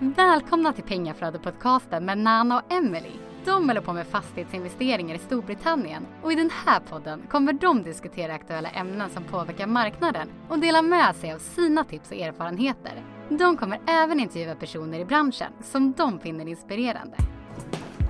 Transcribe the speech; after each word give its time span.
Välkomna 0.00 0.72
till 0.72 0.84
Pengaflödet-podcasten 0.84 2.00
med 2.04 2.18
Nana 2.18 2.58
och 2.58 2.72
Emily. 2.72 3.10
De 3.44 3.68
håller 3.68 3.80
på 3.80 3.92
med 3.92 4.06
fastighetsinvesteringar 4.06 5.14
i 5.14 5.18
Storbritannien 5.18 6.06
och 6.22 6.32
i 6.32 6.34
den 6.34 6.50
här 6.66 6.80
podden 6.80 7.22
kommer 7.30 7.52
de 7.52 7.82
diskutera 7.82 8.34
aktuella 8.34 8.68
ämnen 8.68 9.10
som 9.10 9.24
påverkar 9.24 9.66
marknaden 9.66 10.28
och 10.48 10.58
dela 10.58 10.82
med 10.82 11.16
sig 11.16 11.32
av 11.32 11.38
sina 11.38 11.84
tips 11.84 12.10
och 12.10 12.16
erfarenheter. 12.16 12.92
De 13.28 13.56
kommer 13.56 13.80
även 13.86 14.20
intervjua 14.20 14.54
personer 14.54 15.00
i 15.00 15.04
branschen 15.04 15.52
som 15.62 15.92
de 15.92 16.20
finner 16.20 16.48
inspirerande. 16.48 17.16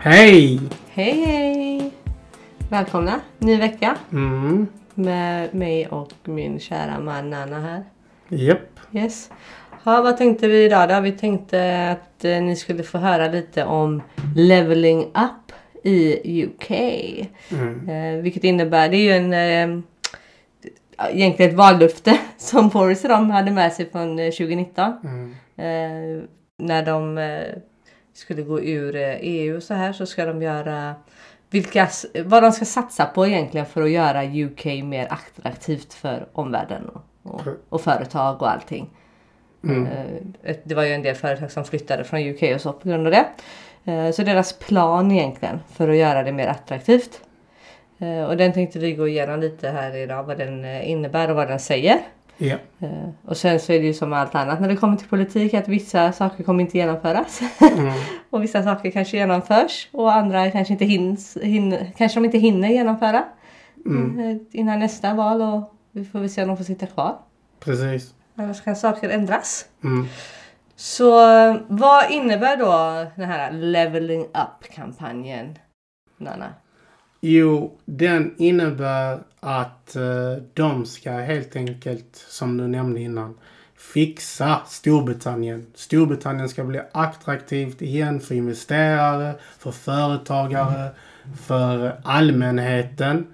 Hej! 0.00 0.60
Hej 0.88 1.20
hej! 1.24 1.92
Välkomna! 2.70 3.20
Ny 3.38 3.56
vecka 3.56 3.96
Mm, 4.10 4.66
med 4.94 5.54
mig 5.54 5.88
och 5.88 6.12
min 6.24 6.60
kära 6.60 7.00
man 7.00 7.30
Nana 7.30 7.60
här. 7.60 7.84
Japp. 8.28 8.80
Yes. 8.92 9.30
Ja, 9.84 10.02
vad 10.02 10.16
tänkte 10.16 10.48
vi 10.48 10.64
idag 10.64 10.88
då? 10.88 11.00
Vi 11.00 11.12
tänkte 11.12 11.88
att 11.90 12.24
eh, 12.24 12.42
ni 12.42 12.56
skulle 12.56 12.82
få 12.82 12.98
höra 12.98 13.28
lite 13.28 13.64
om 13.64 14.02
leveling 14.36 15.00
up 15.04 15.52
i 15.84 16.44
UK. 16.44 16.70
Mm. 17.50 17.88
Eh, 17.88 18.22
vilket 18.22 18.44
innebär, 18.44 18.88
det 18.88 18.96
är 18.96 19.02
ju 19.02 19.12
en 19.12 19.32
eh, 19.32 19.82
egentligen 21.10 21.50
ett 21.50 21.56
vallöfte 21.56 22.18
som 22.36 22.68
Boris 22.68 23.04
och 23.04 23.10
de 23.10 23.30
hade 23.30 23.50
med 23.50 23.72
sig 23.72 23.90
från 23.90 24.18
eh, 24.18 24.30
2019. 24.30 24.92
Mm. 25.04 25.30
Eh, 25.56 26.24
när 26.58 26.86
de 26.86 27.18
eh, 27.18 27.56
skulle 28.14 28.42
gå 28.42 28.60
ur 28.60 28.96
eh, 28.96 29.16
EU 29.20 29.56
och 29.56 29.62
så 29.62 29.74
här 29.74 29.92
så 29.92 30.06
ska 30.06 30.24
de 30.24 30.42
göra 30.42 30.94
vilka, 31.50 31.88
vad 32.24 32.42
de 32.42 32.52
ska 32.52 32.64
satsa 32.64 33.04
på 33.06 33.26
egentligen 33.26 33.66
för 33.66 33.82
att 33.82 33.90
göra 33.90 34.24
UK 34.24 34.64
mer 34.64 35.08
attraktivt 35.10 35.94
för 35.94 36.28
omvärlden 36.32 36.90
och, 37.28 37.40
och, 37.46 37.54
och 37.68 37.80
företag 37.80 38.42
och 38.42 38.50
allting. 38.50 38.90
Mm. 39.64 39.86
Eh, 39.86 40.56
det 40.64 40.74
var 40.74 40.82
ju 40.82 40.92
en 40.92 41.02
del 41.02 41.14
företag 41.14 41.50
som 41.50 41.64
flyttade 41.64 42.04
från 42.04 42.20
UK 42.20 42.42
och 42.54 42.60
så 42.60 42.72
på 42.72 42.88
grund 42.88 43.06
av 43.06 43.12
det. 43.12 43.26
Eh, 43.92 44.10
så 44.10 44.22
deras 44.22 44.52
plan 44.52 45.10
egentligen 45.12 45.60
för 45.72 45.88
att 45.88 45.96
göra 45.96 46.22
det 46.22 46.32
mer 46.32 46.46
attraktivt. 46.46 47.20
Eh, 47.98 48.22
och 48.24 48.36
den 48.36 48.52
tänkte 48.52 48.78
vi 48.78 48.92
gå 48.92 49.08
igenom 49.08 49.40
lite 49.40 49.68
här 49.68 49.96
idag 49.96 50.24
vad 50.24 50.38
den 50.38 50.64
innebär 50.82 51.30
och 51.30 51.36
vad 51.36 51.48
den 51.48 51.58
säger. 51.60 51.98
Eh, 52.78 52.88
Och 53.24 53.36
sen 53.36 53.60
så 53.60 53.72
är 53.72 53.78
det 53.80 53.86
ju 53.86 53.94
som 53.94 54.12
allt 54.12 54.34
annat 54.34 54.60
när 54.60 54.68
det 54.68 54.76
kommer 54.76 54.96
till 54.96 55.08
politik 55.08 55.54
att 55.54 55.68
vissa 55.68 56.12
saker 56.12 56.44
kommer 56.44 56.60
inte 56.60 56.78
genomföras. 56.78 57.40
Mm. 57.78 57.92
och 58.30 58.42
vissa 58.42 58.62
saker 58.62 58.90
kanske 58.90 59.16
genomförs 59.16 59.88
och 59.92 60.12
andra 60.12 60.50
kanske 60.50 60.72
inte 60.72 60.84
hinns, 60.84 61.36
hin, 61.42 61.76
kanske 61.96 62.20
de 62.20 62.24
inte 62.24 62.38
hinner 62.38 62.68
genomföra 62.68 63.24
Mm. 63.86 64.46
innan 64.52 64.78
nästa 64.78 65.14
val 65.14 65.42
och 65.42 65.74
vi 65.98 66.04
får 66.04 66.18
väl 66.18 66.30
se 66.30 66.42
om 66.42 66.48
de 66.48 66.56
får 66.56 66.64
sitta 66.64 66.86
kvar. 66.86 67.18
Precis. 67.60 68.14
Annars 68.34 68.60
kan 68.60 68.76
saker 68.76 69.08
ändras. 69.08 69.66
Mm. 69.84 70.06
Så 70.76 71.10
vad 71.68 72.10
innebär 72.10 72.56
då 72.56 73.06
den 73.16 73.28
här 73.28 73.52
leveling 73.52 74.22
up 74.22 74.72
kampanjen? 74.74 75.58
Nanna? 76.16 76.54
Jo, 77.20 77.78
den 77.84 78.34
innebär 78.38 79.18
att 79.40 79.96
eh, 79.96 80.42
de 80.54 80.86
ska 80.86 81.10
helt 81.10 81.56
enkelt, 81.56 82.24
som 82.28 82.56
du 82.56 82.68
nämnde 82.68 83.00
innan, 83.00 83.38
fixa 83.76 84.60
Storbritannien. 84.66 85.66
Storbritannien 85.74 86.48
ska 86.48 86.64
bli 86.64 86.80
attraktivt 86.92 87.82
igen 87.82 88.20
för 88.20 88.34
investerare, 88.34 89.34
för 89.58 89.70
företagare, 89.70 90.90
för 91.46 92.00
allmänheten. 92.04 93.26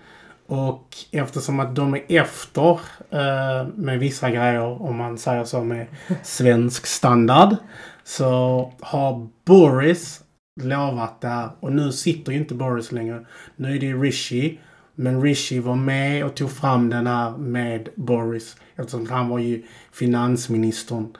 Och 0.46 0.96
eftersom 1.10 1.60
att 1.60 1.76
de 1.76 1.94
är 1.94 2.02
efter 2.08 2.80
eh, 3.10 3.68
med 3.74 3.98
vissa 3.98 4.30
grejer, 4.30 4.82
om 4.82 4.96
man 4.96 5.18
säger 5.18 5.44
så 5.44 5.64
med 5.64 5.86
svensk 6.22 6.86
standard, 6.86 7.56
så 8.04 8.72
har 8.80 9.28
Boris 9.44 10.20
lovat 10.60 11.20
det 11.20 11.28
här. 11.28 11.50
Och 11.60 11.72
nu 11.72 11.92
sitter 11.92 12.32
ju 12.32 12.38
inte 12.38 12.54
Boris 12.54 12.92
längre. 12.92 13.26
Nu 13.56 13.74
är 13.76 13.80
det 13.80 13.92
Rishi. 13.92 14.58
Men 14.94 15.22
Rishi 15.22 15.58
var 15.58 15.76
med 15.76 16.24
och 16.24 16.34
tog 16.34 16.50
fram 16.50 16.90
den 16.90 17.06
här 17.06 17.30
med 17.30 17.88
Boris. 17.94 18.56
Eftersom 18.76 19.06
han 19.10 19.28
var 19.28 19.38
ju 19.38 19.62
finansministern 19.92 21.16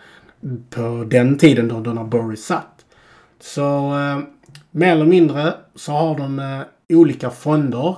på 0.71 1.05
den 1.11 1.39
tiden 1.39 1.69
då, 1.69 1.81
då 1.81 1.93
när 1.93 2.05
Boris 2.05 2.45
satt. 2.45 2.85
Så 3.41 3.99
eh, 3.99 4.19
mer 4.71 4.93
eller 4.93 5.07
mindre 5.07 5.55
så 5.75 5.93
har 5.93 6.19
de 6.19 6.39
eh, 6.39 6.97
olika 6.97 7.31
fonder. 7.31 7.97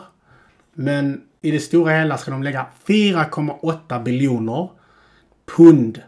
Men 0.78 1.22
i 1.42 1.50
det 1.50 1.60
stora 1.60 1.92
hela 1.92 2.19
ska 2.19 2.31
de 2.31 2.42
lägga 2.42 2.66
4,8 2.87 4.03
biljoner 4.03 4.69
pund 5.56 6.03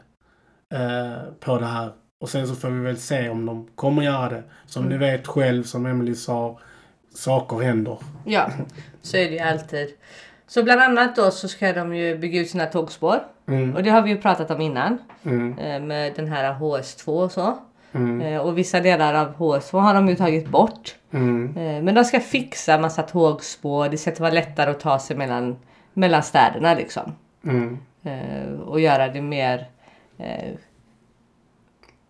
eh, 0.73 1.33
på 1.41 1.59
det 1.59 1.67
här. 1.67 1.91
Och 2.21 2.29
sen 2.29 2.49
så 2.49 2.55
får 2.55 2.69
vi 2.69 2.81
väl 2.81 2.97
se 2.99 3.29
om 3.29 3.47
de 3.47 3.69
kommer 3.75 4.03
göra 4.03 4.29
det. 4.29 4.43
Som 4.67 4.84
ni 4.84 4.97
vet 4.97 5.27
själv, 5.27 5.62
som 5.62 5.87
Emily 5.87 6.15
sa, 6.15 6.59
saker 7.15 7.56
händer. 7.59 7.99
Ja, 8.25 8.51
så 9.03 9.17
är 9.17 9.25
det 9.25 9.34
ju 9.34 9.39
alltid. 9.39 9.89
Så 10.47 10.62
bland 10.62 10.81
annat 10.81 11.17
då 11.17 11.31
så 11.31 11.49
ska 11.49 11.73
de 11.73 11.95
ju 11.95 12.19
bygga 12.19 12.41
ut 12.41 12.50
sina 12.50 12.67
tågspår. 12.67 13.19
Mm, 13.49 13.77
Och 13.77 13.83
det 13.83 13.91
har 13.91 14.03
vi 14.03 14.11
ju 14.11 14.17
pratat 14.21 14.50
om 14.50 14.61
innan. 14.61 14.99
mm, 15.23 15.59
eh, 15.59 15.81
Med 15.81 16.12
den 16.17 16.27
här 16.29 16.55
HS2 16.55 17.06
och 17.09 17.33
så. 17.33 17.59
Mm, 17.93 18.21
Eh, 18.21 18.41
Och 18.41 18.59
vissa 18.59 18.81
delar 18.81 19.15
av 19.15 19.34
HS2 19.37 19.78
har 19.81 19.94
de 19.94 20.09
ju 20.09 20.16
tagit 20.16 20.49
bort. 20.49 20.94
mm, 21.10 21.56
Eh, 21.56 21.82
Men 21.82 21.94
de 21.94 22.04
ska 22.04 22.21
fixa 22.21 22.78
massa 22.78 23.03
tågspår. 23.03 23.88
Det 23.88 23.99
ska 23.99 24.12
vara 24.19 24.31
lättare 24.32 24.71
att 24.71 24.81
ta 24.81 24.99
sig 24.99 25.16
mellan, 25.16 25.56
mellan 25.94 26.22
städerna 26.22 26.75
liksom. 26.75 27.12
mm. 27.44 27.78
Eh, 28.03 28.60
Och 28.60 28.81
göra 28.81 29.09
det 29.09 29.22
mer 29.22 29.66
eh, 30.19 30.54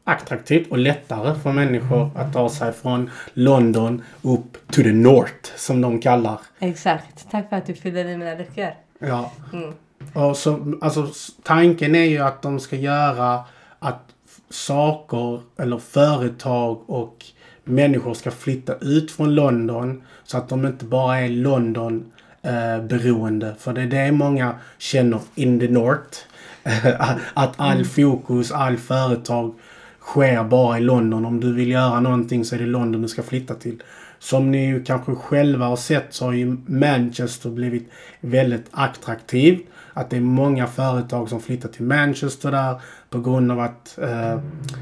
Attraktivt 0.05 0.71
och 0.71 0.79
lättare 0.79 1.35
för 1.41 1.53
människor 1.53 2.11
att 2.15 2.33
ta 2.33 2.49
sig 2.49 2.73
från 2.73 3.11
London 3.35 4.03
upp 4.23 4.67
to 4.71 4.83
the 4.83 4.93
North, 4.93 5.51
som 5.57 5.81
de 5.81 6.01
kallar. 6.01 6.39
Exakt. 6.59 7.31
Tack 7.31 7.49
för 7.49 7.57
att 7.57 7.67
du 7.67 7.75
fyller 7.75 8.05
i 8.05 8.17
mina 8.17 8.35
luckor. 8.35 8.69
Ja. 8.99 9.33
Mm. 9.53 9.73
Och 10.15 10.37
så, 10.37 10.79
alltså, 10.81 11.07
tanken 11.43 11.95
är 11.95 12.05
ju 12.05 12.19
att 12.19 12.43
de 12.43 12.61
ska 12.61 12.77
göra 12.77 13.41
att 13.79 14.03
saker 14.51 15.41
eller 15.57 15.79
företag 15.79 16.91
och 16.91 17.25
människor 17.65 18.15
ska 18.15 18.31
flytta 18.31 18.75
ut 18.81 19.11
från 19.11 19.35
London 19.35 20.03
så 20.25 20.39
att 20.39 20.49
de 20.49 20.67
inte 20.67 20.85
bara 20.85 21.19
är 21.19 21.29
London 21.29 22.13
eh, 22.43 22.83
beroende. 22.83 23.55
För 23.59 23.73
det 23.73 23.83
är 23.83 23.87
det 23.87 24.13
många 24.13 24.55
känner 24.79 25.21
in 25.35 25.61
the 25.61 25.69
North. 25.69 26.19
att 27.35 27.55
all 27.57 27.85
fokus, 27.85 28.53
all 28.53 28.77
företag 28.77 29.55
sker 30.01 30.45
bara 30.45 30.79
i 30.79 30.81
London. 30.81 31.25
Om 31.25 31.41
du 31.41 31.53
vill 31.53 31.71
göra 31.71 32.01
någonting 32.01 32.45
så 32.45 32.55
är 32.55 32.59
det 32.59 32.67
London 32.67 33.03
du 33.03 33.09
ska 33.09 33.23
flytta 33.23 33.55
till. 33.55 33.83
Som 34.19 34.51
ni 34.51 34.67
ju 34.67 34.85
kanske 34.85 35.15
själva 35.15 35.67
har 35.67 35.77
sett 35.77 36.07
så 36.11 36.25
har 36.25 36.33
ju 36.33 36.57
Manchester 36.67 37.51
blivit 37.51 37.91
väldigt 38.21 38.67
attraktiv. 38.71 39.61
Att 39.93 40.11
det 40.11 40.17
är 40.17 40.21
många 40.21 40.67
företag 40.67 41.29
som 41.29 41.41
flyttar 41.41 41.69
till 41.69 41.85
Manchester 41.85 42.51
där 42.51 42.81
på 43.11 43.21
grund 43.21 43.53
av 43.53 43.61
att 43.61 43.99
eh, 43.99 44.41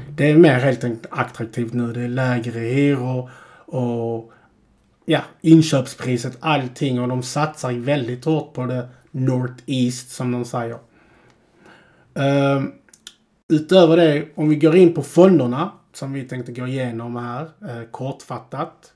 det 0.09 0.31
är 0.31 0.37
mer 0.37 0.59
helt 0.59 0.83
enkelt 0.83 1.07
attraktivt 1.09 1.73
nu. 1.73 1.93
Det 1.93 2.01
är 2.01 2.07
lägre 2.07 2.59
hyror 2.59 3.29
och 3.65 4.33
ja, 5.05 5.21
inköpspriset, 5.41 6.37
allting. 6.39 7.01
Och 7.01 7.07
de 7.07 7.23
satsar 7.23 7.71
väldigt 7.71 8.25
hårt 8.25 8.53
på 8.53 8.65
det 8.65 8.87
North 9.11 9.63
East 9.65 10.11
som 10.11 10.31
de 10.31 10.45
säger. 10.45 10.77
Eh, 12.13 12.63
utöver 13.49 13.97
det, 13.97 14.27
om 14.35 14.49
vi 14.49 14.55
går 14.55 14.75
in 14.75 14.93
på 14.93 15.03
fonderna 15.03 15.71
som 15.93 16.13
vi 16.13 16.23
tänkte 16.23 16.51
gå 16.51 16.67
igenom 16.67 17.15
här 17.15 17.41
eh, 17.41 17.83
kortfattat. 17.91 18.93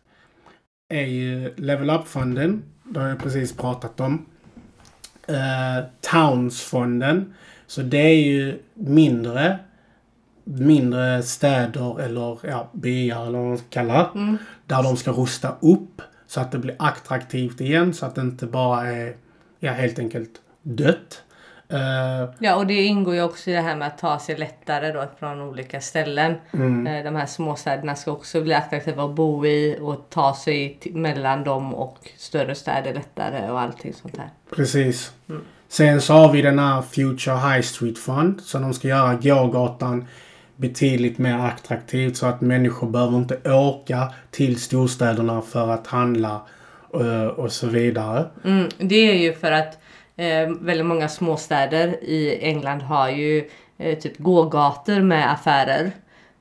Är 0.90 1.06
ju 1.06 1.54
Level 1.56 1.90
Up-fonden. 1.90 2.64
Det 2.84 3.00
har 3.00 3.08
jag 3.08 3.20
precis 3.20 3.54
pratat 3.54 4.00
om. 4.00 4.26
Eh, 5.28 5.86
Townsfonden. 6.02 7.34
Så 7.68 7.82
det 7.82 7.98
är 7.98 8.24
ju 8.24 8.60
mindre 8.74 9.60
mindre 10.44 11.24
städer 11.24 12.00
eller 12.02 12.38
ja, 12.44 12.70
byar 12.74 13.28
eller 13.28 13.38
vad 13.38 13.48
man 13.48 13.58
ska 13.58 13.68
kalla. 13.70 14.12
Mm. 14.16 14.38
Där 14.66 14.84
de 14.84 14.98
ska 14.98 15.12
rusta 15.12 15.56
upp 15.62 16.02
så 16.28 16.42
att 16.42 16.52
det 16.52 16.58
blir 16.58 16.76
attraktivt 16.80 17.62
igen. 17.62 17.94
Så 17.94 18.06
att 18.06 18.16
det 18.16 18.22
inte 18.22 18.46
bara 18.46 18.92
är 18.92 19.16
ja, 19.60 19.72
helt 19.72 20.00
enkelt 20.00 20.42
dött. 20.62 21.24
Eh, 21.72 22.30
Ja, 22.40 22.56
och 22.56 22.68
det 22.68 22.82
ingår 22.84 23.16
ju 23.16 23.24
också 23.24 23.50
i 23.50 23.54
det 23.54 23.62
här 23.62 23.76
med 23.76 23.88
att 23.88 23.98
ta 23.98 24.20
sig 24.20 24.38
lättare 24.38 24.92
då 24.92 25.06
från 25.20 25.42
olika 25.42 25.82
ställen. 25.82 26.36
mm, 26.54 26.88
Eh, 26.88 27.04
De 27.04 27.16
här 27.16 27.26
småstäderna 27.26 27.96
ska 27.96 28.12
också 28.12 28.42
bli 28.42 28.54
attraktiva 28.54 29.04
att 29.04 29.16
bo 29.16 29.46
i 29.46 29.78
och 29.82 30.06
ta 30.10 30.34
sig 30.36 30.80
mellan 30.92 31.44
dem 31.44 31.74
och 31.76 31.98
större 32.18 32.56
städer 32.56 32.94
lättare 32.94 33.52
och 33.52 33.60
allting 33.60 33.94
sånt 33.94 34.18
här. 34.18 34.30
Precis. 34.56 35.12
Sen 35.68 36.02
så 36.02 36.14
har 36.14 36.32
vi 36.32 36.42
den 36.42 36.60
här 36.60 36.82
Future 36.82 37.36
High 37.36 37.62
Street 37.62 37.98
Fund. 37.98 38.42
Så 38.42 38.58
de 38.60 38.74
ska 38.74 38.88
göra 38.88 39.14
gågatan 39.16 40.08
betydligt 40.56 41.18
mer 41.18 41.38
attraktivt 41.38 42.18
så 42.18 42.26
att 42.26 42.42
människor 42.42 42.88
behöver 42.90 43.18
inte 43.18 43.52
åka 43.54 44.14
till 44.32 44.60
storstäderna 44.62 45.42
för 45.42 45.70
att 45.70 45.88
handla 45.88 46.42
eh, 46.94 47.26
och 47.26 47.52
så 47.52 47.68
vidare. 47.68 48.26
Mm, 48.46 48.70
det 48.78 48.96
är 48.96 49.14
ju 49.16 49.34
för 49.34 49.52
att 49.52 49.78
eh, 50.22 50.50
väldigt 50.62 50.86
många 50.86 51.10
småstäder 51.10 52.04
i 52.04 52.40
England 52.42 52.82
har 52.82 53.10
ju 53.10 53.50
eh, 53.78 54.00
typ 54.00 54.18
gågator 54.18 55.02
med 55.02 55.32
affärer. 55.32 55.92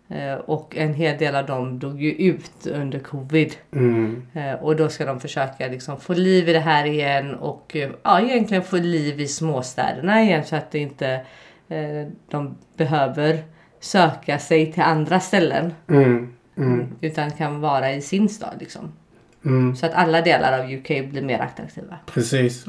Eh, 0.09 0.35
och 0.35 0.77
en 0.77 0.95
hel 0.95 1.19
del 1.19 1.35
av 1.35 1.47
dem 1.47 1.79
dog 1.79 2.03
ju 2.03 2.13
ut 2.13 2.67
under 2.67 2.99
covid. 2.99 3.57
Mm. 3.73 4.23
Eh, 4.35 4.53
och 4.53 4.77
då 4.77 4.89
ska 4.89 5.05
de 5.05 5.21
försöka 5.21 5.69
liksom 5.69 6.01
få 6.01 6.15
liv 6.15 6.49
i 6.49 6.53
det 6.53 6.61
här 6.61 6.87
igen 6.87 7.35
och 7.35 7.77
eh, 7.77 7.91
ja, 8.03 8.21
egentligen 8.21 8.63
få 8.63 8.77
liv 8.77 9.21
i 9.21 9.29
småstäderna 9.29 10.23
igen 10.23 10.45
så 10.45 10.57
att 10.57 10.71
det 10.71 10.79
inte 10.79 11.11
eh, 11.69 12.07
de 12.31 12.57
behöver 12.77 13.39
söka 13.81 14.39
sig 14.39 14.73
till 14.73 14.83
andra 14.83 15.21
ställen. 15.21 15.75
Mm. 15.89 16.35
Mm. 16.57 16.87
Utan 17.01 17.31
kan 17.31 17.61
vara 17.61 17.93
i 17.93 18.03
sin 18.03 18.29
stad 18.29 18.57
liksom. 18.61 18.93
Mm. 19.45 19.77
Så 19.77 19.87
att 19.87 19.95
alla 19.95 20.21
delar 20.21 20.61
av 20.61 20.73
UK 20.73 20.89
blir 20.89 21.23
mer 21.23 21.39
attraktiva. 21.39 21.99
Precis. 22.07 22.67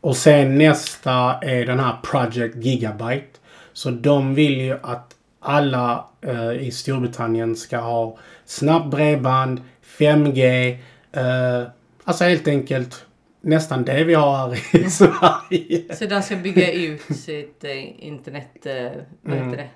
Och 0.00 0.16
sen 0.16 0.58
nästa 0.58 1.38
är 1.42 1.66
den 1.66 1.80
här 1.80 1.96
Project 2.02 2.56
Gigabyte. 2.56 3.38
Så 3.72 3.90
de 3.90 4.34
vill 4.34 4.60
ju 4.60 4.78
att 4.82 5.14
alla 5.40 6.04
eh, 6.20 6.50
i 6.52 6.70
Storbritannien 6.70 7.56
ska 7.56 7.78
ha 7.78 8.18
snabbt 8.44 8.86
bredband, 8.90 9.60
5G. 9.98 10.70
Eh, 11.12 11.62
alltså 12.04 12.24
helt 12.24 12.48
enkelt 12.48 13.06
nästan 13.40 13.84
det 13.84 14.04
vi 14.04 14.14
har 14.14 14.36
här 14.48 14.76
i 14.76 14.90
Sverige. 14.90 15.94
Så 15.96 16.06
de 16.06 16.22
ska 16.22 16.36
bygga 16.36 16.72
ut 16.72 17.02
sitt 17.02 17.64
eh, 17.64 18.04
internet, 18.06 18.66
eh, 18.66 18.74
vad 19.22 19.34
heter 19.34 19.46
Mm. 19.46 19.56
det? 19.56 19.68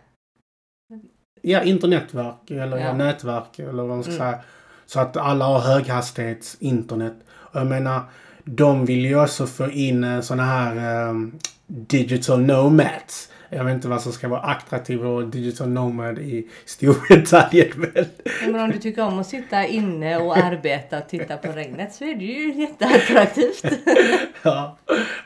Ja, 1.42 1.62
internetverk 1.62 2.50
eller 2.50 2.76
ja. 2.76 2.84
Ja. 2.84 2.92
nätverk 2.92 3.58
eller 3.58 3.72
vad 3.72 3.88
man 3.88 4.02
ska 4.02 4.12
Mm. 4.12 4.20
säga. 4.22 4.38
Så 4.86 5.00
att 5.00 5.16
alla 5.16 5.44
har 5.44 5.58
höghastighets 5.60 6.56
internet. 6.60 7.14
Och 7.30 7.60
jag 7.60 7.66
menar, 7.66 8.00
de 8.44 8.86
vill 8.86 9.04
ju 9.04 9.20
också 9.20 9.46
få 9.46 9.70
in 9.70 10.04
eh, 10.04 10.20
såna 10.20 10.44
här 10.44 11.08
um, 11.08 11.38
digital 11.66 12.40
nomads. 12.40 13.28
Jag 13.50 13.64
vet 13.64 13.74
inte 13.74 13.88
vad 13.88 14.02
som 14.02 14.12
ska 14.12 14.28
vara 14.28 14.40
attraktivt 14.40 15.00
och 15.00 15.26
digital 15.28 15.68
nomad 15.68 16.18
i 16.18 16.48
Storbritannien 16.64 17.68
väl. 17.94 18.06
Ja, 18.24 18.46
Men 18.52 18.60
om 18.60 18.70
du 18.70 18.78
tycker 18.78 19.02
om 19.04 19.18
att 19.18 19.26
sitta 19.26 19.66
inne 19.66 20.16
och 20.16 20.36
arbeta 20.36 20.98
och 20.98 21.08
titta 21.08 21.36
på 21.36 21.52
regnet 21.52 21.94
så 21.94 22.04
är 22.04 22.14
det 22.14 22.24
ju 22.24 22.54
jätteattraktivt. 22.60 23.64
ja. 24.42 24.76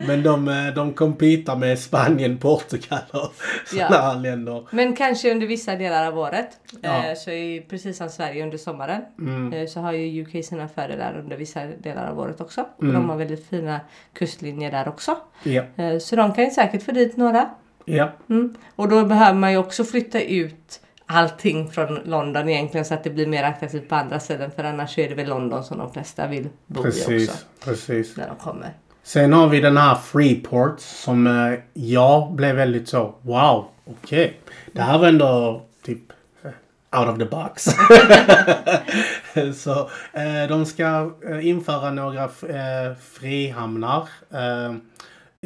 Men 0.06 0.22
de, 0.22 0.48
eh, 0.48 0.74
de 0.74 0.92
kompitar 0.92 1.56
med 1.56 1.78
Spanien, 1.78 2.38
Portugal 2.38 2.98
och 3.12 3.32
sådana 3.66 3.94
Ja. 3.96 4.12
länder. 4.14 4.66
Men 4.70 4.96
kanske 4.96 5.32
under 5.32 5.46
vissa 5.46 5.76
delar 5.76 6.06
av 6.06 6.18
året. 6.18 6.48
Ja. 6.80 7.04
Eh, 7.10 7.14
så 7.16 7.30
är 7.30 7.60
precis 7.60 7.96
som 7.96 8.08
Sverige 8.08 8.42
under 8.42 8.58
sommaren. 8.58 9.02
Mm. 9.18 9.52
Eh, 9.52 9.66
så 9.66 9.80
har 9.80 9.92
ju 9.92 10.22
UK 10.22 10.44
sina 10.44 10.68
fördelar 10.68 11.18
under 11.18 11.36
vissa 11.36 11.64
delar 11.64 12.10
av 12.10 12.18
året 12.20 12.40
också. 12.40 12.64
Och 12.76 12.82
Mm. 12.82 12.94
de 12.94 13.08
har 13.10 13.16
väldigt 13.16 13.46
fina 13.48 13.80
kustlinjer 14.12 14.70
där 14.70 14.88
också. 14.88 15.16
Ja. 15.42 15.62
Så 16.00 16.16
de 16.16 16.34
kan 16.34 16.44
ju 16.44 16.50
säkert 16.50 16.82
få 16.82 16.92
dit 16.92 17.16
några. 17.16 17.50
Ja. 17.96 18.12
Mm. 18.30 18.54
Och 18.76 18.88
då 18.88 19.04
behöver 19.04 19.38
man 19.38 19.52
ju 19.52 19.58
också 19.58 19.84
flytta 19.84 20.20
ut 20.20 20.80
allting 21.06 21.70
från 21.70 21.94
London 22.04 22.48
egentligen 22.48 22.84
så 22.84 22.94
att 22.94 23.04
det 23.04 23.10
blir 23.10 23.26
mer 23.26 23.42
attraktivt 23.44 23.88
på 23.88 23.94
andra 23.94 24.20
ställen. 24.20 24.50
För 24.50 24.64
annars 24.64 24.98
är 24.98 25.08
det 25.08 25.14
väl 25.14 25.28
London 25.28 25.64
som 25.64 25.78
de 25.78 25.92
flesta 25.92 26.26
vill 26.26 26.48
bo 26.66 26.80
i 26.80 26.82
Precis. 26.82 27.28
också. 27.28 27.44
Precis. 27.64 28.16
När 28.16 28.28
de 28.28 28.36
kommer. 28.36 28.72
Sen 29.02 29.32
har 29.32 29.48
vi 29.48 29.60
den 29.60 29.76
här 29.76 29.94
Freeport 29.94 30.80
som 30.80 31.26
eh, 31.26 31.58
jag 31.74 32.32
blev 32.32 32.56
väldigt 32.56 32.88
så 32.88 33.14
wow, 33.22 33.66
okej. 33.84 34.40
Det 34.72 34.82
här 34.82 34.98
var 34.98 35.08
ändå 35.08 35.62
typ 35.82 36.12
eh, 36.42 37.00
out 37.00 37.08
of 37.08 37.18
the 37.18 37.24
box. 37.24 37.64
så 39.62 39.80
eh, 40.12 40.48
de 40.48 40.66
ska 40.66 41.10
införa 41.42 41.90
några 41.90 42.24
eh, 42.24 42.96
frihamnar 43.00 44.08
eh, 44.30 44.74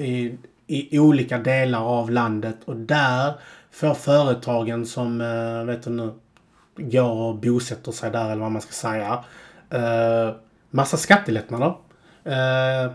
i, 0.05 0.39
i 0.73 0.99
olika 0.99 1.39
delar 1.39 1.81
av 1.81 2.11
landet 2.11 2.57
och 2.65 2.77
där 2.77 3.33
får 3.71 3.95
företagen 3.95 4.87
som, 4.87 5.21
eh, 5.21 5.65
vet 5.65 5.83
du 5.85 5.91
nu, 5.91 6.13
går 6.77 7.11
och 7.11 7.37
bosätter 7.37 7.93
sig 7.93 8.11
där 8.11 8.31
eller 8.31 8.43
vad 8.43 8.53
man 8.53 8.63
ska 8.63 8.73
säga. 8.73 9.25
Eh, 9.71 10.35
massa 10.71 10.97
skattelättnader. 10.97 11.75
Eh, 12.25 12.93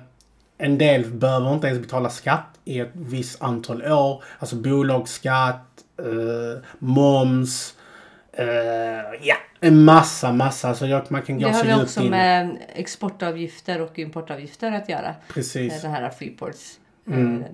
en 0.58 0.78
del 0.78 1.06
behöver 1.06 1.54
inte 1.54 1.68
ens 1.68 1.82
betala 1.82 2.10
skatt 2.10 2.60
i 2.66 2.80
ett 2.80 2.92
visst 2.94 3.42
antal 3.42 3.92
år. 3.92 4.24
Alltså 4.40 4.56
bolagsskatt, 4.56 5.64
moms, 6.80 7.74
ja, 9.22 9.36
en 9.60 9.84
massa, 9.84 10.32
massa. 10.32 10.76
Så 10.76 10.86
jag, 10.86 11.12
man 11.12 11.22
kan 11.22 11.40
gå 11.40 11.48
Det 11.48 11.54
har 11.54 11.60
så 11.60 11.66
ju 11.66 11.72
djupt 11.72 11.84
också 11.84 12.02
in. 12.02 12.10
med 12.10 12.58
exportavgifter 12.76 13.82
och 13.82 14.00
importavgifter 14.00 14.72
att 14.72 14.90
göra. 14.90 15.16
Precis. 15.34 15.82
Det 15.82 15.88
här 15.88 16.10
Freeports. 16.10 16.80
Mm. 17.08 17.42
Eh, 17.42 17.48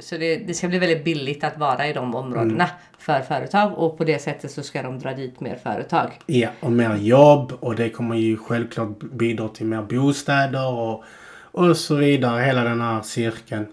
Så 0.00 0.16
det, 0.16 0.36
det 0.36 0.54
ska 0.54 0.68
bli 0.68 0.78
väldigt 0.78 1.04
billigt 1.04 1.44
att 1.44 1.58
vara 1.58 1.86
i 1.88 1.92
de 1.92 2.14
områdena 2.14 2.64
Mm. 2.64 2.76
för 2.98 3.20
företag 3.20 3.78
och 3.78 3.98
på 3.98 4.04
det 4.04 4.18
sättet 4.18 4.50
så 4.50 4.62
ska 4.62 4.82
de 4.82 4.98
dra 4.98 5.14
dit 5.14 5.40
mer 5.40 5.56
företag. 5.56 6.10
Ja, 6.26 6.48
och 6.60 6.72
mer 6.72 6.96
jobb 6.96 7.52
och 7.60 7.74
det 7.76 7.90
kommer 7.90 8.16
ju 8.16 8.36
självklart 8.36 8.98
bidra 8.98 9.48
till 9.48 9.66
mer 9.66 9.82
bostäder 9.82 10.66
och, 10.72 11.04
och 11.52 11.76
så 11.76 11.94
vidare. 11.94 12.42
Hela 12.42 12.64
den 12.64 12.80
här 12.80 13.02
cirkeln. 13.02 13.66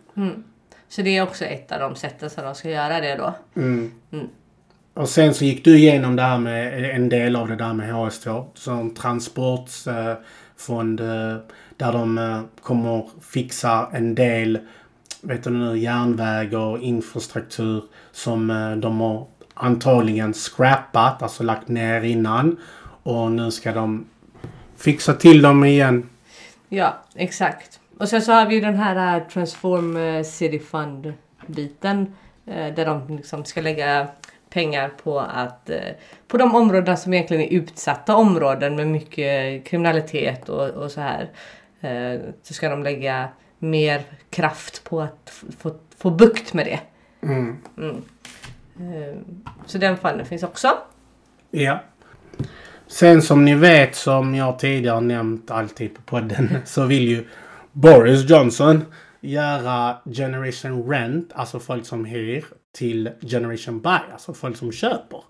Så 0.87 1.01
det 1.01 1.17
är 1.17 1.23
också 1.23 1.45
ett 1.45 1.71
av 1.71 1.79
de 1.79 1.95
sätten 1.95 2.29
som 2.29 2.43
de 2.43 2.55
ska 2.55 2.69
göra 2.69 2.99
det 3.01 3.15
då. 3.15 3.33
Mm. 3.55 3.91
Mm. 4.11 4.27
Och 4.93 5.09
sen 5.09 5.33
så 5.33 5.45
gick 5.45 5.65
du 5.65 5.77
igenom 5.77 6.15
det 6.15 6.21
här 6.21 6.37
med 6.37 6.95
en 6.95 7.09
del 7.09 7.35
av 7.35 7.47
det 7.47 7.55
där 7.55 7.73
med 7.73 7.93
HS2. 7.93 8.45
Som 8.53 8.93
transportfond 8.93 10.99
eh, 10.99 11.35
där 11.77 11.91
de 11.93 12.17
eh, 12.17 12.41
kommer 12.61 13.07
fixa 13.21 13.89
en 13.93 14.15
del 14.15 14.59
vet 15.21 15.43
du 15.43 15.49
nu, 15.49 15.77
järnväg 15.77 16.53
och 16.53 16.79
infrastruktur 16.79 17.83
som 18.11 18.49
eh, 18.49 18.71
de 18.71 18.99
har 18.99 19.27
antagligen 19.53 20.33
scrappat, 20.33 21.23
alltså 21.23 21.43
lagt 21.43 21.67
ner 21.67 22.01
innan. 22.01 22.57
Och 23.03 23.31
nu 23.31 23.51
ska 23.51 23.71
de 23.71 24.05
fixa 24.77 25.13
till 25.13 25.41
dem 25.41 25.63
igen. 25.63 26.09
Ja, 26.69 26.97
exakt. 27.15 27.79
Och 27.97 28.09
sen 28.09 28.21
så 28.21 28.31
har 28.31 28.45
vi 28.45 28.55
ju 28.55 28.61
den 28.61 28.75
här 28.75 29.17
eh, 29.17 29.27
Transform 29.27 29.97
eh, 29.97 30.23
City 30.23 30.59
Fund 30.59 31.13
biten 31.47 32.15
där 32.75 32.85
de 32.85 33.17
liksom 33.17 33.45
ska 33.45 33.61
lägga 33.61 34.07
pengar 34.49 34.91
på 35.03 35.19
att 35.19 35.69
på 36.27 36.37
de 36.37 36.55
områden 36.55 36.97
som 36.97 37.13
egentligen 37.13 37.43
är 37.43 37.53
utsatta 37.53 38.15
områden 38.15 38.75
med 38.75 38.87
mycket 38.87 39.65
kriminalitet 39.65 40.49
och, 40.49 40.69
och 40.69 40.91
så 40.91 41.01
här 41.01 41.29
så 42.43 42.53
ska 42.53 42.69
de 42.69 42.83
lägga 42.83 43.29
mer 43.59 44.03
kraft 44.29 44.83
på 44.83 45.01
att 45.01 45.43
få, 45.57 45.75
få 45.97 46.09
bukt 46.09 46.53
med 46.53 46.65
det. 46.65 46.79
Mm. 47.27 47.57
Mm. 47.77 47.95
Eh, 48.79 49.15
Så 49.65 49.77
den 49.77 49.97
fonden 49.97 50.25
finns 50.25 50.43
också. 50.43 50.67
Ja. 51.51 51.83
Sen 52.87 53.21
som 53.21 53.45
ni 53.45 53.55
vet, 53.55 53.95
som 53.95 54.35
jag 54.35 54.59
tidigare 54.59 55.01
nämnt 55.01 55.51
alltid 55.51 55.95
på 55.95 56.01
podden, 56.01 56.57
så 56.65 56.85
vill 56.85 57.07
ju 57.07 57.27
Boris 57.71 58.29
Johnson 58.29 58.85
göra 59.21 59.97
Generation 60.05 60.89
Rent, 60.89 61.31
alltså 61.33 61.59
folk 61.59 61.85
som 61.85 62.05
hyr, 62.05 62.45
till 62.71 63.09
Generation 63.21 63.81
Buy, 63.81 63.99
alltså 64.13 64.33
folk 64.33 64.57
som 64.57 64.71
köper. 64.71 65.23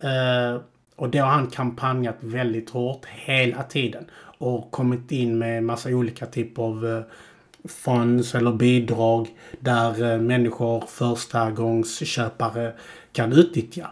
Eh, 0.00 0.60
och 0.96 1.08
det 1.08 1.18
har 1.18 1.28
han 1.28 1.46
kampanjat 1.46 2.16
väldigt 2.20 2.70
hårt 2.70 3.06
hela 3.06 3.62
tiden. 3.62 4.04
Och 4.38 4.70
kommit 4.70 5.12
in 5.12 5.38
med 5.38 5.62
massa 5.64 5.88
olika 5.88 6.26
typer 6.26 6.62
av 6.62 6.86
eh, 6.86 7.02
funds 7.68 8.34
eller 8.34 8.52
bidrag 8.52 9.28
där 9.60 10.12
eh, 10.14 10.20
människor, 10.20 10.84
första 10.88 11.50
gångs 11.50 12.06
köpare 12.06 12.72
kan 13.12 13.32
utnyttja. 13.32 13.90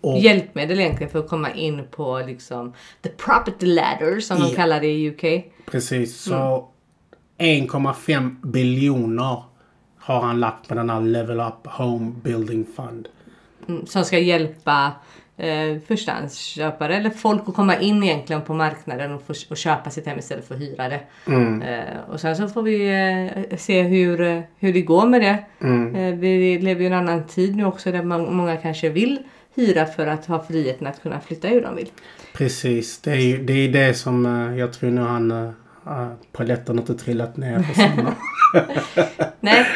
Och- 0.00 0.18
Hjälpmedel 0.18 0.80
egentligen 0.80 1.12
för 1.12 1.18
att 1.18 1.28
komma 1.28 1.50
in 1.54 1.82
på 1.90 2.22
liksom 2.26 2.72
the 3.02 3.08
property 3.08 3.66
ladder 3.66 4.20
som 4.20 4.40
de 4.40 4.48
Ja. 4.48 4.54
kallar 4.56 4.80
det 4.80 4.86
i 4.86 5.08
UK. 5.10 5.44
Precis, 5.66 6.20
så 6.20 6.68
1,5 7.38 8.36
biljoner 8.46 9.42
har 9.98 10.20
han 10.20 10.40
lagt 10.40 10.68
på 10.68 10.74
den 10.74 10.90
här 10.90 11.00
Level 11.00 11.40
Up 11.40 11.66
Home 11.66 12.12
Building 12.22 12.66
Fund. 12.76 13.08
Mm, 13.68 13.86
som 13.86 14.04
ska 14.04 14.18
hjälpa 14.18 14.92
eh, 15.36 15.78
förstahandsköpare 15.88 16.96
eller 16.96 17.10
folk 17.10 17.42
att 17.46 17.54
komma 17.54 17.76
in 17.76 18.02
egentligen 18.02 18.42
på 18.42 18.54
marknaden 18.54 19.12
och, 19.12 19.22
få, 19.22 19.34
och 19.50 19.56
köpa 19.56 19.90
sitt 19.90 20.06
hem 20.06 20.18
istället 20.18 20.48
för 20.48 20.54
att 20.54 20.60
hyra 20.60 20.88
det. 20.88 21.00
Mm. 21.26 21.62
Eh, 21.62 22.00
och 22.08 22.20
sen 22.20 22.36
så 22.36 22.48
får 22.48 22.62
vi 22.62 22.86
eh, 23.50 23.56
se 23.56 23.82
hur, 23.82 24.20
eh, 24.20 24.40
hur 24.58 24.72
det 24.72 24.82
går 24.82 25.06
med 25.06 25.20
det. 25.20 25.44
Mm. 25.60 25.94
Eh, 25.94 26.14
vi 26.14 26.58
lever 26.58 26.80
ju 26.80 26.86
i 26.86 26.92
en 26.92 26.98
annan 26.98 27.26
tid 27.26 27.56
nu 27.56 27.64
också 27.64 27.92
där 27.92 28.02
man, 28.02 28.36
många 28.36 28.56
kanske 28.56 28.88
vill 28.88 29.18
hyra 29.54 29.86
för 29.86 30.06
att 30.06 30.26
ha 30.26 30.44
friheten 30.44 30.86
att 30.86 31.02
kunna 31.02 31.20
flytta 31.20 31.48
hur 31.48 31.62
de 31.62 31.76
vill. 31.76 31.90
Precis, 32.32 33.00
det 33.00 33.10
är 33.10 33.16
ju 33.16 33.44
det, 33.44 33.52
är 33.52 33.68
det 33.68 33.94
som 33.94 34.26
eh, 34.26 34.58
jag 34.58 34.72
tror 34.72 34.90
nu 34.90 35.00
han 35.00 35.32
uh, 35.32 36.12
paletten 36.32 36.78
inte 36.78 36.94
trillat 36.94 37.36
ner 37.36 37.58
på 37.58 37.74
samma. 37.74 38.14
Nej, 39.40 39.66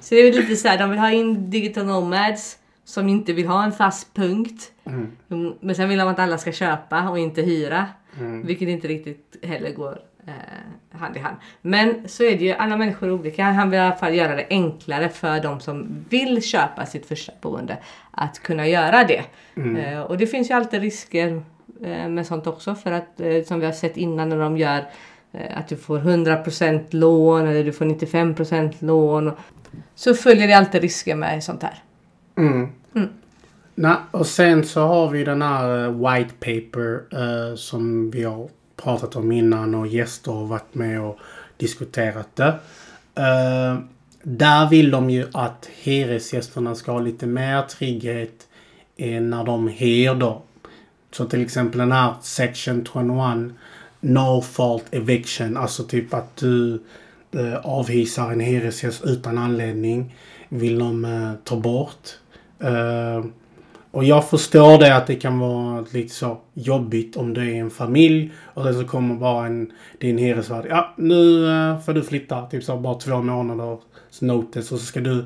så 0.00 0.14
det 0.14 0.20
är 0.20 0.32
lite 0.32 0.56
så 0.56 0.68
här, 0.68 0.78
de 0.78 0.90
vill 0.90 0.98
ha 0.98 1.10
in 1.10 1.50
digital 1.50 1.86
nomads 1.86 2.58
som 2.84 3.08
inte 3.08 3.32
vill 3.32 3.46
ha 3.46 3.64
en 3.64 3.72
fast 3.72 4.14
punkt. 4.14 4.72
Mm. 4.84 5.12
Mm, 5.30 5.54
Men 5.60 5.74
sen 5.74 5.88
vill 5.88 5.98
de 5.98 6.08
att 6.08 6.18
alla 6.18 6.38
ska 6.38 6.52
köpa 6.52 7.08
och 7.08 7.18
inte 7.18 7.42
hyra. 7.42 7.86
Mm. 8.20 8.46
Vilket 8.46 8.68
inte 8.68 8.88
riktigt 8.88 9.36
heller 9.42 9.70
går 9.70 9.98
eh, 10.26 10.98
hand 10.98 11.16
i 11.16 11.18
hand. 11.18 11.36
Men 11.62 12.08
så 12.08 12.22
är 12.22 12.38
det 12.38 12.44
ju, 12.44 12.52
alla 12.52 12.76
människor 12.76 13.06
är 13.08 13.12
olika. 13.12 13.44
Han 13.44 13.70
vill 13.70 13.80
i 13.80 13.82
alla 13.82 13.96
fall 13.96 14.14
göra 14.14 14.36
det 14.36 14.46
enklare 14.50 15.08
för 15.08 15.40
de 15.40 15.60
som 15.60 16.04
vill 16.08 16.42
köpa 16.42 16.86
sitt 16.86 17.06
första 17.06 17.32
boende 17.40 17.78
att 18.10 18.42
kunna 18.42 18.68
göra 18.68 19.04
det. 19.04 19.22
Eh, 19.78 20.00
och 20.00 20.18
det 20.18 20.26
finns 20.26 20.50
ju 20.50 20.54
alltid 20.54 20.80
risker 20.80 21.42
eh, 21.82 22.08
med 22.08 22.26
sånt 22.26 22.46
också 22.46 22.74
för 22.74 22.92
att 22.92 23.20
eh, 23.20 23.42
som 23.42 23.60
vi 23.60 23.66
har 23.66 23.72
sett 23.72 23.96
innan 23.96 24.28
när 24.28 24.38
de 24.38 24.58
gör 24.58 24.84
eh, 25.32 25.58
att 25.58 25.68
du 25.68 25.76
får 25.76 25.98
100% 25.98 26.80
lån 26.90 27.46
eller 27.46 27.64
du 27.64 27.72
får 27.72 27.84
95% 27.84 28.74
lån. 28.78 29.32
Så 29.94 30.14
följer 30.14 30.48
det 30.48 30.54
alltid 30.54 30.82
risker 30.82 31.14
med 31.14 31.44
sånt 31.44 31.62
här. 31.62 31.82
Mm. 32.36 32.68
Nej, 33.74 33.96
och 34.10 34.26
sen 34.26 34.64
så 34.64 34.86
har 34.86 35.08
vi 35.10 35.24
den 35.24 35.42
här 35.42 35.84
eh, 35.84 35.90
white 35.90 36.34
paper 36.34 37.02
eh, 37.10 37.56
som 37.56 38.10
vi 38.10 38.24
har 38.24 38.48
pratat 38.76 39.16
om 39.16 39.32
innan 39.32 39.74
och 39.74 39.86
gäster 39.86 40.32
har 40.32 40.46
varit 40.46 40.74
med 40.74 41.00
och 41.00 41.18
diskuterat 41.56 42.36
det. 42.36 42.54
Eh, 43.14 43.78
där 44.22 44.68
vill 44.70 44.90
de 44.90 45.10
ju 45.10 45.26
att 45.32 45.68
hyresgästerna 45.82 46.74
ska 46.74 46.92
ha 46.92 47.00
lite 47.00 47.26
mer 47.26 47.62
trygghet 47.62 48.48
eh, 48.96 49.20
när 49.20 49.44
de 49.44 49.68
hyr 49.68 50.14
då. 50.14 50.42
Så 51.10 51.24
till 51.24 51.42
exempel 51.42 51.78
den 51.78 51.92
här 51.92 52.14
section 52.22 52.86
21 52.92 53.54
No 54.00 54.42
fault 54.42 54.84
eviction. 54.90 55.56
Alltså 55.56 55.84
typ 55.84 56.14
att 56.14 56.36
du 56.36 56.82
eh, 57.32 57.56
avhysar 57.56 58.32
en 58.32 58.40
hyresgäst 58.40 59.04
utan 59.04 59.38
anledning. 59.38 60.14
Vill 60.48 60.78
de 60.78 61.04
eh, 61.04 61.32
ta 61.44 61.56
bort. 61.56 62.08
Eh, 62.60 63.24
och 63.90 64.04
jag 64.04 64.28
förstår 64.28 64.78
det 64.78 64.96
att 64.96 65.06
det 65.06 65.14
kan 65.14 65.38
vara 65.38 65.84
lite 65.92 66.14
så 66.14 66.38
jobbigt 66.54 67.16
om 67.16 67.34
du 67.34 67.50
är 67.50 67.60
en 67.60 67.70
familj 67.70 68.32
och 68.44 68.64
sen 68.64 68.74
så 68.74 68.84
kommer 68.84 69.14
bara 69.14 69.46
en, 69.46 69.72
din 69.98 70.18
hyresvärd. 70.18 70.66
Ja, 70.68 70.94
nu 70.96 71.48
eh, 71.50 71.80
får 71.80 71.92
du 71.92 72.02
flytta. 72.02 72.46
Typ 72.46 72.64
så 72.64 72.76
bara 72.76 72.94
två 72.94 73.22
månaders 73.22 73.80
notice 74.20 74.72
och 74.72 74.78
så 74.78 74.86
ska 74.86 75.00
du 75.00 75.24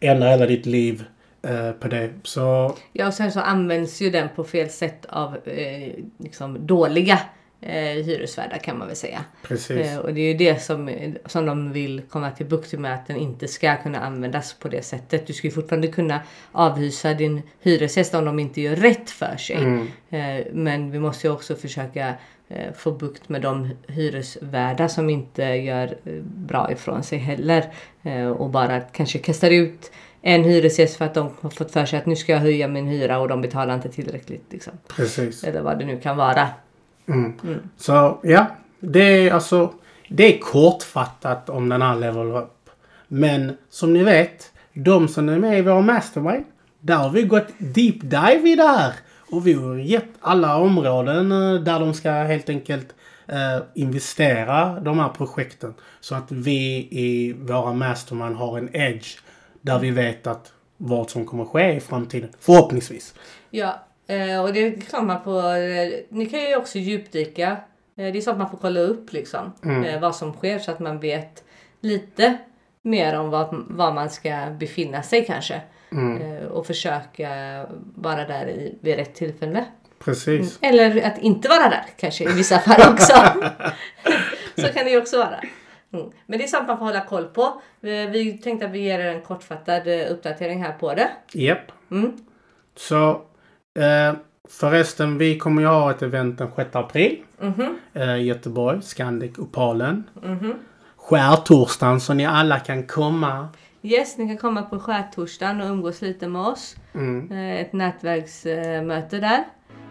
ändra 0.00 0.28
hela 0.28 0.46
ditt 0.46 0.66
liv 0.66 1.04
eh, 1.42 1.70
på 1.70 1.88
det. 1.88 2.10
Så 2.22 2.74
Ja, 2.92 3.06
och 3.06 3.14
sen 3.14 3.32
så 3.32 3.40
används 3.40 4.02
ju 4.02 4.10
den 4.10 4.28
på 4.36 4.44
fel 4.44 4.70
sätt 4.70 5.06
av 5.08 5.36
eh, 5.44 5.92
liksom 6.18 6.66
dåliga 6.66 7.18
eh, 7.60 8.04
hyresvärdar 8.04 8.58
kan 8.58 8.78
man 8.78 8.86
väl 8.86 8.96
säga. 8.96 9.24
precis. 9.42 9.86
Eh, 9.86 9.98
och 9.98 10.14
det 10.14 10.20
är 10.20 10.32
ju 10.32 10.34
det 10.34 10.62
som, 10.62 10.90
som 11.26 11.46
de 11.46 11.72
vill 11.72 12.02
komma 12.08 12.30
till 12.30 12.46
bukt 12.46 12.72
med, 12.72 12.94
att 12.94 13.06
den 13.06 13.16
inte 13.16 13.48
ska 13.48 13.76
kunna 13.76 14.00
användas 14.00 14.54
på 14.54 14.68
det 14.68 14.82
sättet. 14.82 15.26
Du 15.26 15.32
ska 15.32 15.46
ju 15.46 15.50
fortfarande 15.50 15.88
kunna 15.88 16.20
avhysa 16.52 17.14
din 17.14 17.42
hyresgäst 17.60 18.14
om 18.14 18.24
de 18.24 18.38
inte 18.38 18.60
gör 18.60 18.76
rätt 18.76 19.10
för 19.10 19.36
sig. 19.36 19.56
Mm. 19.56 19.88
Eh, 20.10 20.46
men 20.52 20.90
vi 20.90 20.98
måste 20.98 21.26
ju 21.26 21.32
också 21.32 21.56
försöka 21.56 22.14
eh, 22.48 22.72
få 22.76 22.92
bukt 22.92 23.28
med 23.28 23.42
de 23.42 23.70
hyresvärdar 23.88 24.88
som 24.88 25.10
inte 25.10 25.42
gör 25.42 25.98
eh, 26.04 26.22
bra 26.22 26.72
ifrån 26.72 27.02
sig 27.02 27.18
heller. 27.18 27.72
Eh, 28.02 28.28
och 28.28 28.50
bara 28.50 28.80
kanske 28.80 29.18
kastar 29.18 29.50
ut 29.50 29.92
en 30.22 30.44
hyresgäst 30.44 30.96
för 30.96 31.04
att 31.04 31.14
de 31.14 31.30
har 31.40 31.50
fått 31.50 31.70
för 31.70 31.86
sig 31.86 31.98
att 31.98 32.06
nu 32.06 32.16
ska 32.16 32.32
jag 32.32 32.40
höja 32.40 32.68
min 32.68 32.86
hyra 32.86 33.18
och 33.18 33.28
de 33.28 33.40
betalar 33.40 33.74
inte 33.74 33.88
tillräckligt. 33.88 34.44
Liksom. 34.50 34.72
Precis. 34.96 35.44
Eller 35.44 35.60
vad 35.60 35.78
det 35.78 35.84
nu 35.84 36.00
kan 36.00 36.16
vara. 36.16 36.48
Så 37.76 38.20
ja, 38.22 38.46
det 38.80 39.28
är 39.28 39.32
alltså 39.32 39.72
det 40.08 40.34
är 40.34 40.38
kortfattat 40.38 41.48
om 41.48 41.68
den 41.68 41.82
här 41.82 41.96
level 41.96 42.26
up. 42.26 42.70
Men 43.08 43.56
som 43.70 43.92
ni 43.92 44.04
vet, 44.04 44.52
de 44.72 45.08
som 45.08 45.28
är 45.28 45.38
med 45.38 45.58
i 45.58 45.62
vår 45.62 45.82
mastermind, 45.82 46.44
där 46.80 46.96
har 46.96 47.10
vi 47.10 47.22
gått 47.22 47.48
deep 47.58 48.00
dive 48.00 48.50
i 48.50 48.56
det 48.56 48.66
här. 48.66 48.92
Och 49.30 49.46
vi 49.46 49.52
har 49.52 49.76
gett 49.76 50.08
alla 50.20 50.56
områden 50.56 51.32
eh, 51.32 51.60
där 51.60 51.80
de 51.80 51.94
ska 51.94 52.10
helt 52.10 52.48
enkelt 52.48 52.94
eh, 53.26 53.62
investera 53.74 54.80
de 54.80 54.98
här 54.98 55.08
projekten. 55.08 55.74
Så 56.00 56.14
att 56.14 56.32
vi 56.32 56.88
i 56.90 57.32
våra 57.32 57.72
mastermind 57.72 58.36
har 58.36 58.58
en 58.58 58.76
edge 58.76 59.18
där 59.60 59.78
vi 59.78 59.90
vet 59.90 60.26
att 60.26 60.52
vad 60.76 61.10
som 61.10 61.26
kommer 61.26 61.44
ske 61.44 61.72
i 61.72 61.80
framtiden. 61.80 62.30
Förhoppningsvis. 62.40 63.14
Ja, 63.50 63.87
eh, 64.08 64.42
och 64.42 64.52
det 64.52 64.60
är 64.66 64.80
klart 64.80 65.04
man 65.04 65.22
får... 65.24 65.56
eh, 65.56 65.88
Ni 66.08 66.26
kan 66.26 66.40
ju 66.40 66.56
också 66.56 66.78
djupdyka. 66.78 67.50
Eh, 67.96 68.12
Det 68.12 68.18
är 68.18 68.20
sånt 68.20 68.38
man 68.38 68.50
får 68.50 68.58
kolla 68.58 68.80
upp 68.80 69.12
liksom. 69.12 69.52
eh, 69.86 70.00
Vad 70.00 70.16
som 70.16 70.32
sker 70.32 70.58
så 70.58 70.70
att 70.70 70.78
man 70.80 71.00
vet 71.00 71.44
lite 71.80 72.36
mer 72.82 73.18
om 73.18 73.30
vad, 73.30 73.64
var 73.68 73.92
man 73.92 74.10
ska 74.10 74.46
befinna 74.58 75.02
sig 75.02 75.24
kanske. 75.26 75.60
Eh, 75.92 76.46
Och 76.48 76.66
försöka 76.66 77.30
vara 77.94 78.24
där 78.24 78.48
i, 78.48 78.78
vid 78.80 78.96
rätt 78.96 79.14
tillfälle. 79.14 79.64
Precis. 79.98 80.58
Eller 80.62 81.02
att 81.06 81.18
inte 81.18 81.48
vara 81.48 81.68
där 81.68 81.84
kanske 81.96 82.24
i 82.24 82.32
vissa 82.32 82.58
fall 82.58 82.92
också. 82.92 83.12
så 84.56 84.68
kan 84.72 84.84
det 84.84 84.90
ju 84.90 84.98
också 84.98 85.18
vara. 85.18 85.40
Mm. 85.92 86.06
Men 86.26 86.38
det 86.38 86.44
är 86.44 86.48
sånt 86.48 86.66
man 86.68 86.78
får 86.78 86.84
hålla 86.84 87.04
koll 87.04 87.24
på. 87.24 87.42
Eh, 87.82 88.10
Vi 88.10 88.38
tänkte 88.42 88.66
att 88.66 88.72
vi 88.72 88.78
ger 88.78 88.98
er 88.98 89.06
en 89.14 89.20
kortfattad 89.22 89.86
uppdatering 89.88 90.62
här 90.62 90.72
på 90.72 90.94
det. 90.94 91.08
Japp. 91.32 91.72
Mm. 91.90 92.12
Så 92.76 93.22
eh, 93.82 94.14
förresten, 94.48 95.18
vi 95.18 95.38
kommer 95.38 95.62
ju 95.62 95.68
ha 95.68 95.90
ett 95.90 96.02
event 96.02 96.38
den 96.38 96.48
6 96.56 96.76
april. 96.76 97.18
Mhm. 97.40 97.78
Eh, 97.92 98.14
i 98.16 98.22
Göteborg, 98.22 98.82
Scandic 98.82 99.38
Opalen. 99.38 100.04
Mhm. 100.22 100.54
Skärtorsdagen 100.96 102.00
så 102.00 102.14
ni 102.14 102.26
alla 102.26 102.58
kan 102.58 102.86
komma. 102.86 103.48
Yes, 103.82 104.18
ni 104.18 104.26
kan 104.28 104.38
komma 104.38 104.62
på 104.62 104.78
skärtorsdagen 104.78 105.60
och 105.60 105.70
umgås 105.70 106.02
lite 106.02 106.28
med 106.28 106.42
oss. 106.42 106.76
Mm. 106.94 107.32
Eh, 107.32 107.60
Ett 107.60 107.72
nätverksmöte 107.72 109.18
där. 109.18 109.44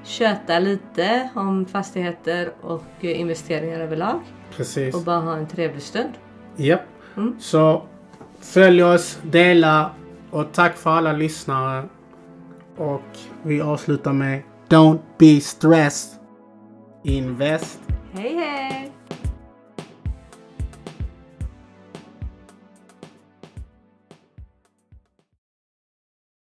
Köta 0.03 0.60
lite 0.60 1.29
om 1.36 1.65
fastigheter 1.65 2.51
och 2.62 2.84
investeringar 3.01 3.79
överlag. 3.79 4.20
Precis. 4.58 4.96
Och 4.96 5.01
bara 5.01 5.20
ha 5.20 5.38
en 5.38 5.48
trevlig 5.48 5.82
stund. 5.82 6.10
Japp. 6.56 6.82
Mm. 7.17 7.36
Så 7.39 7.84
följ 8.41 8.84
oss, 8.84 9.20
dela 9.24 9.91
och 10.32 10.51
tack 10.53 10.77
för 10.77 10.89
alla 10.89 11.12
lyssnare. 11.13 11.84
Och 12.77 13.17
vi 13.43 13.62
avslutar 13.62 14.13
med 14.13 14.41
Don't 14.69 15.00
be 15.17 15.41
stressed. 15.41 16.19
Invest. 17.03 17.79
Hej 18.13 18.36
hej! 18.36 18.57